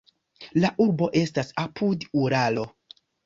[0.63, 2.65] La urbo estas apud Uralo.